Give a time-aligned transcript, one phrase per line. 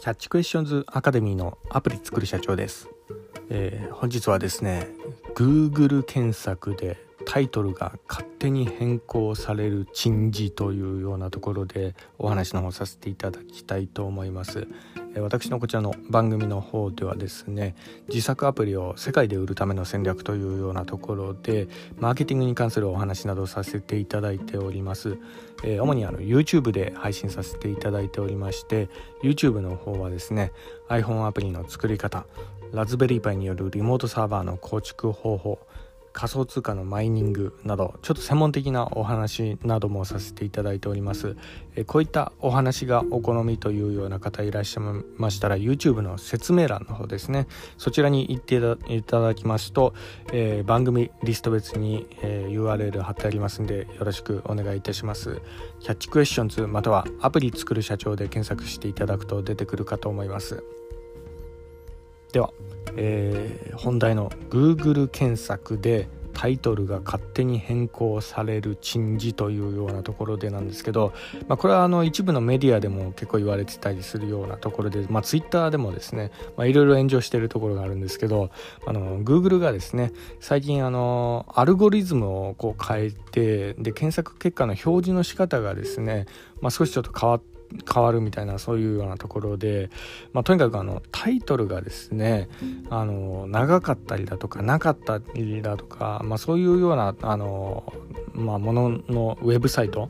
[0.00, 2.88] キャッチクエスチョンズアカデミーのアプリ作る社長です、
[3.50, 4.88] えー、本日はですね
[5.34, 6.96] Google 検索で
[7.26, 14.66] タイトルが勝手に変更される珍事というようなところでお話の方させていただきたいと思います。
[15.18, 17.74] 私のこちらの番組の方ではですね
[18.08, 21.66] 自作アプリを世界で売るための戦略というようなところで
[21.98, 25.18] マーケティングに関するお話などさせていただいております、
[25.64, 28.88] えー、主にあの YouTube で配信させていただいておりまして
[29.24, 30.52] YouTube の方はですね
[30.88, 32.24] iPhone アプリの作り方
[32.72, 35.58] ラズベリーパイによるリモートサーバーの構築方法
[36.12, 41.36] 仮想通貨のマイニングなどちょっと専門的なお話などもさせていただいております。
[41.76, 44.82] えこういったお話がお好みというような方いらっしゃい
[45.16, 47.46] ましたら YouTube の説明欄の方ですね。
[47.78, 48.56] そちらに行って
[48.88, 49.94] いただきますと、
[50.32, 55.40] えー、番組リスト別に、えー、URL 貼ってありますんでよろしくお願いいたします。
[55.80, 60.79] キャッチクエスチョンズまたはアプリ作る社長で検索していただくと出てくるかと思います。
[62.32, 62.52] では
[62.96, 71.12] えー、本題の Google 検索でタイトルが勝手に変更される珍事というようなところでなんですけど、
[71.48, 78.50] まあ、これはあの一部のメディアでも結構言われてたりするようなところで、まあ、Twitter でもですねいろいろ炎上しているところがあるんですけど
[78.86, 86.26] あの Google がですね最近あのアルゴリズムをこう変えてで検索結果の表示の仕方がですね、
[86.60, 87.59] まあ、少しちょっと変わって
[87.92, 89.90] 変わるみたいなそういうようなところで、
[90.32, 92.48] まあ、とにかくあのタイトルがですね
[92.88, 97.92] あの長かったりだとかなかったりだとか、まあ、そういうようなあの、
[98.32, 100.08] まあ、もののウェブサイト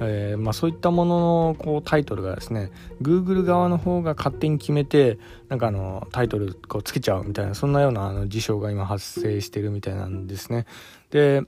[0.00, 2.70] えーまあ、そういったもののこうタイトルがですね
[3.02, 10.66] Google 側の方が勝手に決めてなんかあのタイトルこうつけちゃうみたいなそんなようなあの事象が今発生してるみたいなんですね。
[11.10, 11.42] で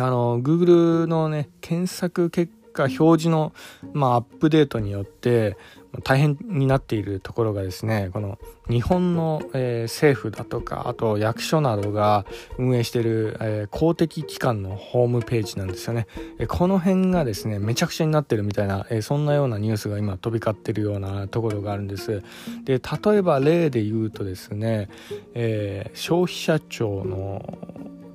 [0.00, 3.52] あの Google のね検索結果表示の、
[3.92, 5.56] まあ、アップデートによって
[6.04, 8.38] 大変になっているところがですねこの
[8.70, 12.24] 日本の、えー、政府だとかあと役所などが
[12.56, 16.06] 運営している、えー、公的機関のホームページなんですよね、
[16.38, 22.22] えー、この辺がですねめちゃくちゃになってるみたいな、えそんなようなニュースが今飛び交ってるようなところがあるんです。
[22.64, 24.88] で例えば例で言うとですね、
[25.34, 27.58] え消費者庁の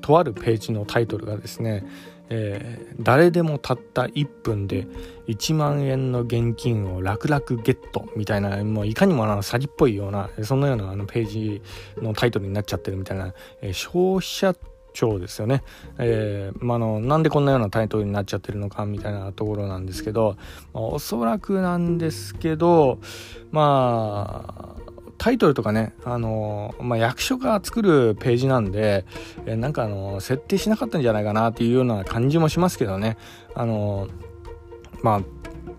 [0.01, 1.85] とあるページのタイトルがですね
[2.29, 4.87] えー、誰でもたった1分で
[5.27, 11.61] 1万円の現金を楽々ゲットみたいなもういかにもあの詐欺っぽいようなそんなようなあのページ
[12.01, 14.55] のタイトルになっちゃってるみたいな、えー、消費者
[14.97, 15.63] 庁ですよね、
[15.99, 20.37] えーまあの、なんでこんなようなタイトルになっちゃってるのかみたいなところなんですけど、
[20.73, 22.99] まあ、おそらくなんですけど
[23.51, 24.86] まあ
[25.17, 29.05] タイトルとかね、あのまあ、役所が作るページなんで、
[29.45, 33.17] えなんかあの設定しなかったんじゃないかなっていうような感じもしますけどね。
[33.55, 34.07] あの
[35.01, 35.21] まあ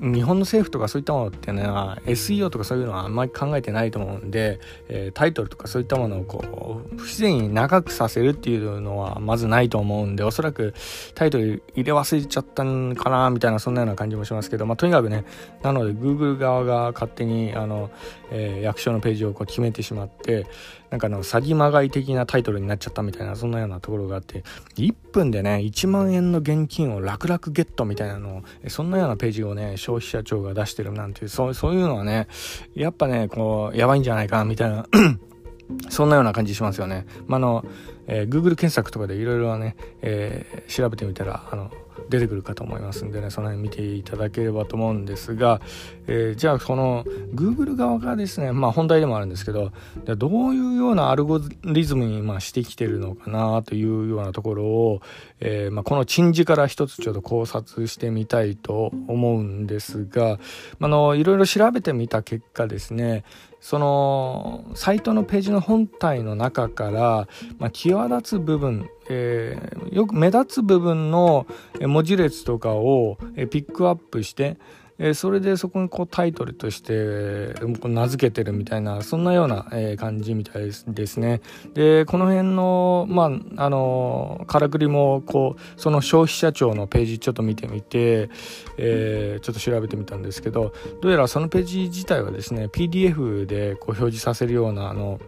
[0.01, 10.75] 日本の政府とかそういったものっていうのは SEO とかそういうのはあんまり考えてないと思うんで、えー、タイトルとかそういったものをこう不自然に長くさせるっていうのはまずないと思うんでおそらく
[11.15, 15.25] タイトル入れ忘れちゃったんかなみたいなそんなような感じもしますけど、まあ、とにかくね
[15.63, 17.91] なので Google 側が勝手にあの、
[18.31, 20.47] えー、役所のページをこう決めてしまって
[20.91, 24.43] なんかの詐欺まがい的なタイトルになっちゃったみたいなそんなようなところがあって
[24.77, 32.29] 1分でね1万円の現金を楽々ゲットみたいなのをそんなようなページをね消費者庁が出してるなんていうそうそういうのはね
[32.75, 34.87] やっぱねこうやばいんじゃないかみたいな
[35.89, 37.07] そんなような感じしますよね。
[37.27, 37.65] まあの
[38.09, 41.71] えー、Google 検索とかでいろいろね、えー、調べてみたらあの
[42.09, 45.61] 出てくるかと思いますんでねその辺見ていただければと思うんですが、
[46.07, 47.05] えー、じゃあこの
[47.35, 49.73] Google 側がですねまあ本題でもあるんですけど
[50.05, 55.03] どういうようなアルゴリズムにましてきてるのかなというようなところを、
[55.41, 60.39] えー、まあ、この珍事から一つちょっと考察してみたいと思うんですが
[60.81, 63.25] あのいろいろ調べてみた結果ですね
[63.61, 67.71] そのサイトのページの本体の中から、まあ、
[68.07, 71.47] 際立つ部分、えー、よく目立つ部分の
[71.81, 73.19] 文字列とかを
[73.51, 74.57] ピックアップして
[74.99, 77.55] えー、それでそこにこうタイトルとして
[77.89, 81.41] 名付けてるみたいなそんなような、え、感じみたいですね。
[81.75, 88.29] でこの辺のまああのからくりもこうその消費者庁のページちょっと見てみて、
[88.77, 95.21] えー、ちょっと調べてみたんですけどどうやらそのページ自体はですね PDF でこう表示させるようなあの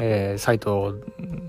[0.00, 0.94] えー、サイト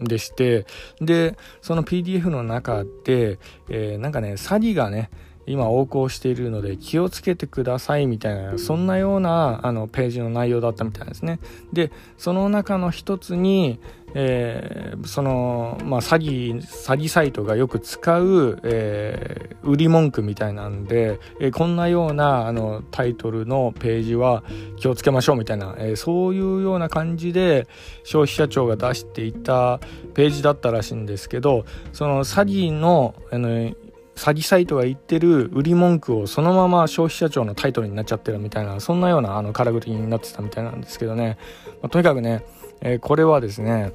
[0.01, 0.65] でして
[0.99, 3.39] でその PDF の中で、
[3.69, 5.09] えー、なんかね詐欺がね
[5.51, 11.39] 今横行しているので気をつけてくださいみたいなそんなようなあのページの内容だったみたいですね。
[11.73, 13.79] でその中の一つに
[14.13, 24.43] えー、その、まあ、詐欺、詐欺サイトがよく使う、えー、売り文句みたいなんで、えー、こんなようなあのタイトルのページは
[24.77, 27.67] 気をつけましょうみたいな、え、そういうような感じで
[28.03, 29.79] 消費者庁が出していた
[30.13, 33.73] ページだったらしいんですけど、その詐欺の、あの、
[34.21, 41.39] 詐欺サイトが言ってる売り文句をそのまま消費者庁のタイトルになっちゃってるみたいなそんなようなあの空振りになってたみたいなんですけどね、
[41.81, 42.45] まあ、とにかくね、
[42.81, 43.93] えー、これはですね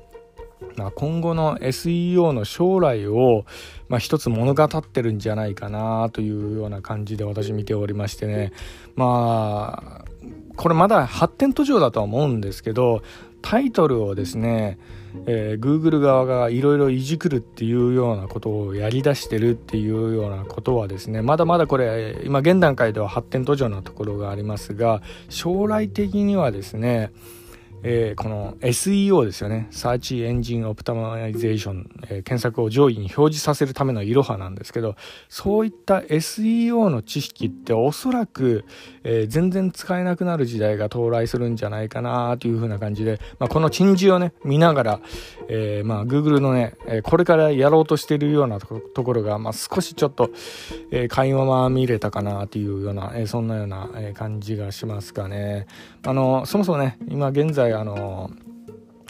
[0.77, 3.45] まあ、今後の SEO の将来を、
[3.89, 8.53] まあ、一つ物語ってるんじゃないかなというような感じで私見ておりましてね。
[8.95, 10.05] まあ
[10.57, 13.03] これまだ発展途上だとは思うんですけど
[13.49, 14.77] タイトルをですね、
[15.27, 27.13] えー、Google 側がいろいろいじくるっていうようなことをやりだしてるっていうようなことはですねまだまだこれ今現段階では発展途上なところがありますが将来的にはですね
[27.89, 29.69] えー、この SEO ですよね。
[29.71, 34.97] Search Engine Optimization、えー、検索を上位に表示させるためのいろはなんですけど、
[35.29, 38.65] そういった SEO の知識っておそらく、
[39.05, 45.01] えー、全然使えなくなる時代が到来するんじゃないかなというふうな感じで、まあ、この珍事をね、見ながら、
[45.49, 46.75] えまあ、Google のね、
[47.05, 50.31] これからやろうとしているようなところが、まあ、少しちょっと、
[50.91, 55.69] えー、垣間ま見れたかなというような、えそんなような、感じがしますかね。
[56.05, 58.31] あの、そもそもね、今現在あの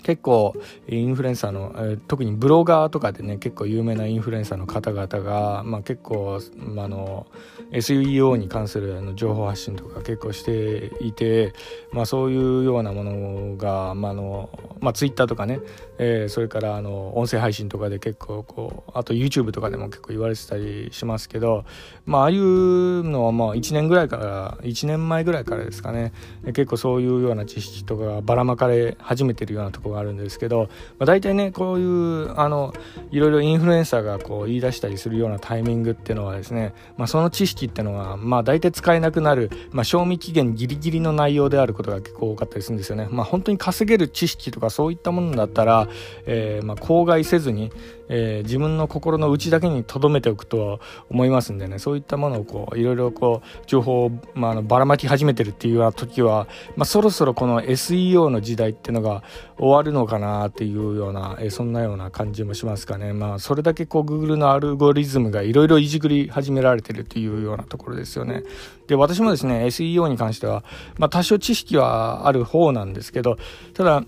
[0.07, 0.55] 結構
[0.87, 7.27] インフルエンサーの、え、特にブロガーとかでね結構有名なインフルエンサーの方々が、まあ、結構、まあの
[7.73, 11.55] SEO に関するあの情報発信とか結構していて、
[11.91, 14.49] まあ、そういうようなものが、まあの
[14.79, 15.59] まあ、Twitter とかね、
[15.99, 21.65] えー、それからあの音声配信とかで結構こうあと YouTube とかでも結構言われてたりしますけど、
[22.05, 26.13] まあ、ああいうのはまあ1年ぐらいから1年前ぐらいからですかね
[26.47, 32.75] 結構そういうような知識とかがばらまかれ始めてるようなところがあるんですけど、まあ、大体ねこういうあの
[33.11, 43.09] いろいろインフルエンサーがこう言い出したりするようなタイミングっていうのはですね、まあ、その知識っていうのはまあ大体使えなくなる、まあ、賞味期限ギリギリの内容であることが結構多かったりするんですよね。
[43.11, 45.86] まあ、本当に稼げる知識とかそういったものだったら、
[46.27, 47.71] えー、まあ口外せずに、
[48.09, 50.81] えー、自分の心の内だけに留めておくとは
[51.11, 51.79] 思いますんでね。
[51.79, 56.47] そういったものをこういろいろこう情報を、まあ、あのばらまき始めてるっていうような時は、
[56.77, 59.23] まあ、そろそろこの SEO の時代っていうのが
[59.59, 63.12] 終わるのかなっていうような、えー、そんなような感じもしますかね。
[63.12, 68.43] まあそれだけこう Google のアルゴリズムがいろいろいじくり始められてるっていうようなところですよね。
[68.87, 70.65] で私もですね SEO に関しては、
[70.99, 73.37] まあ、多少知識はある方なんですけど
[73.75, 74.05] ただ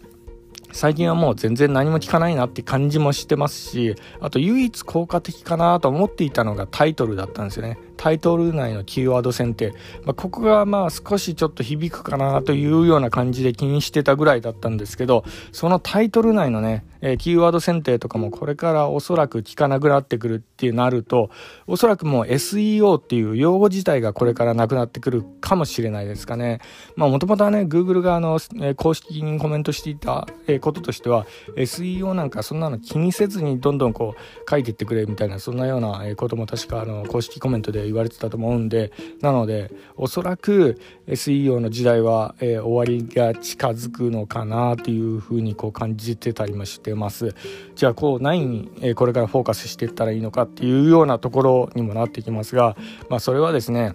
[0.73, 7.79] 最近はもう全然何も聞かないなって感じもしてますし、あと唯一効果的かなと思っていたのがタイトルだったんですよね。
[7.99, 9.75] タイトル内のキーワード選定、
[10.05, 21.31] まあ、ここがまあ少しちょっと響くかなというような感じで気にしてたぐらいだったんですけど、そのタイトル内のね、えー、キーワード選定とかもこれからおそらく効かなくなってくるってなると、
[21.67, 26.61] おそらくもう SEO っていう用語自体がこれからなくなってくるかもしれないですかね。
[26.97, 47.35] まあもともとはね、Google があの、えー、公式にコメントしていた、え、こととしては、SEO なんかそんなの気にせずにどんどんこう書いていってくれみたいな、そんなようなことも確かあの公式コメントで言われてたと思うんでなのでおそらく SEO の時代は、えー、終わりが近づくのかなというふうにこう感じてたりもしてます
[47.75, 52.77] じゃあこう何に、えー、これからフォーカスしていったらいいのかっていうようなところにもなってきますが、
[53.09, 53.95] まあ、それはですね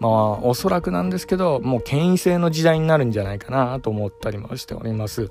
[0.00, 5.30] まあおそらくなんですけどもう権威性の時代になるんじゃないかなと思ったりもしております。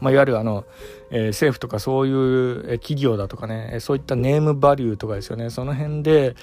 [0.00, 0.64] まあ、いわゆるあの、
[1.10, 6.36] えー、政府とかそういう企業だとかねそういったネームバリューとかですよねその辺で、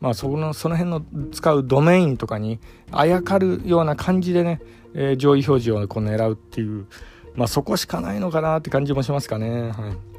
[0.00, 2.58] まあ、そのその辺の使うドメインとかに
[2.90, 4.60] あやかるような感じでね、
[4.94, 6.86] えー、上位表示をこう狙うっていう、
[7.34, 9.70] まあ、そこしかないのかなって感じもしますかね。
[9.70, 10.12] はい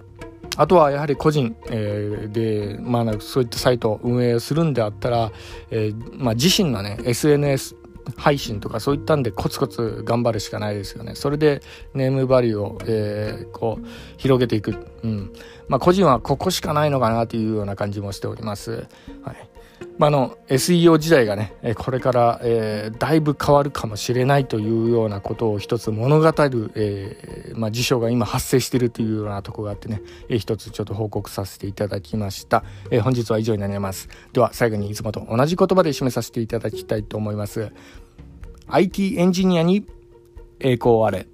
[0.55, 5.31] あとはやはり個人、えー、で、まあ、そういったサイトを運営するんであったら、
[5.71, 7.75] えーまあ、自身のね SNS
[8.15, 11.15] 配信とかそういったんでコツコツ頑張るしかないですよね。
[11.15, 11.61] それで
[11.93, 13.85] ネームバリューを、えー、こう
[14.17, 14.75] 広げていく。
[15.03, 15.33] うん。
[15.67, 18.87] まあ個人はここしかないのかなというような感じもしております。
[19.23, 19.52] はい。
[19.97, 34.09] まあ、の SEO 時代がねこれから、えー、だいぶ変わるかもしれないというようなことを一つ物語る、えーまあ、事象が今発生しているというようなとこがあってね、えー、一つちょっと報告させていただきました、えー、本日は以上になります。
[34.33, 37.71] では最後にいつもと同じ言葉で締めさせていただきたいと思います。
[38.67, 39.85] IT エンジニアに
[40.59, 41.27] 栄光あれ。